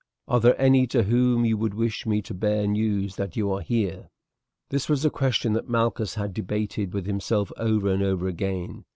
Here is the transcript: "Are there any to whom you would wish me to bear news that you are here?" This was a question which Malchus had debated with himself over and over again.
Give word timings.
"Are 0.27 0.39
there 0.39 0.59
any 0.59 0.87
to 0.87 1.03
whom 1.03 1.45
you 1.45 1.57
would 1.57 1.75
wish 1.75 2.07
me 2.07 2.23
to 2.23 2.33
bear 2.33 2.65
news 2.65 3.17
that 3.17 3.35
you 3.35 3.51
are 3.51 3.61
here?" 3.61 4.09
This 4.69 4.89
was 4.89 5.05
a 5.05 5.11
question 5.11 5.53
which 5.53 5.65
Malchus 5.67 6.15
had 6.15 6.33
debated 6.33 6.91
with 6.91 7.05
himself 7.05 7.51
over 7.55 7.87
and 7.93 8.01
over 8.01 8.27
again. 8.27 8.85